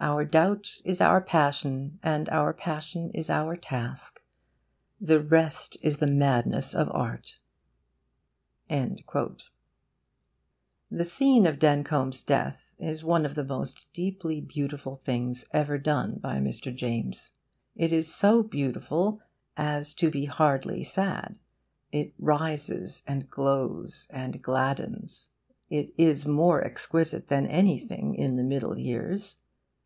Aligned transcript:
Our 0.00 0.24
doubt 0.24 0.80
is 0.84 1.00
our 1.00 1.20
passion 1.20 1.98
and 2.04 2.28
our 2.28 2.52
passion 2.52 3.10
is 3.14 3.28
our 3.28 3.56
task. 3.56 4.20
The 5.00 5.20
rest 5.20 5.76
is 5.82 5.98
the 5.98 6.06
madness 6.06 6.72
of 6.72 6.88
art.'" 6.92 7.40
The 8.70 9.04
scene 11.04 11.46
of 11.48 11.58
Dencombe's 11.58 12.22
death 12.22 12.72
is 12.78 13.02
one 13.02 13.26
of 13.26 13.34
the 13.34 13.42
most 13.42 13.86
deeply 13.92 14.40
beautiful 14.40 14.94
things 14.94 15.44
ever 15.52 15.78
done 15.78 16.20
by 16.20 16.36
Mr. 16.38 16.72
James. 16.72 17.32
It 17.74 17.92
is 17.92 18.14
so 18.14 18.44
beautiful 18.44 19.20
as 19.56 19.94
to 19.94 20.12
be 20.12 20.26
hardly 20.26 20.84
sad; 20.84 21.40
it 21.90 22.14
rises 22.20 23.02
and 23.04 23.28
glows 23.28 24.06
and 24.10 24.40
gladdens. 24.40 25.26
It 25.68 25.92
is 25.98 26.24
more 26.24 26.62
exquisite 26.64 27.26
than 27.26 27.48
anything 27.48 28.14
in 28.14 28.36
THE 28.36 28.44
MIDDLE 28.44 28.78
YEARS. 28.78 29.38